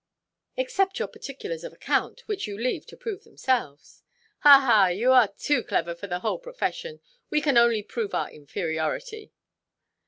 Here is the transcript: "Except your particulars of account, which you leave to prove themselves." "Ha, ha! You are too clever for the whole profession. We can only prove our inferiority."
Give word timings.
"Except 0.57 0.97
your 0.97 1.07
particulars 1.07 1.63
of 1.63 1.73
account, 1.73 2.21
which 2.25 2.47
you 2.47 2.57
leave 2.57 2.87
to 2.87 2.97
prove 2.97 3.23
themselves." 3.23 4.01
"Ha, 4.39 4.59
ha! 4.59 4.87
You 4.87 5.11
are 5.11 5.27
too 5.27 5.61
clever 5.63 5.93
for 5.93 6.07
the 6.07 6.21
whole 6.21 6.39
profession. 6.39 7.01
We 7.29 7.39
can 7.39 7.55
only 7.55 7.83
prove 7.83 8.15
our 8.15 8.31
inferiority." 8.31 9.31